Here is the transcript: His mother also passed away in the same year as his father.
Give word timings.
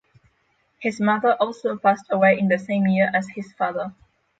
His 0.79 0.99
mother 0.99 1.33
also 1.39 1.77
passed 1.77 2.07
away 2.09 2.39
in 2.39 2.47
the 2.47 2.57
same 2.57 2.87
year 2.87 3.11
as 3.13 3.29
his 3.35 3.53
father. 3.53 3.93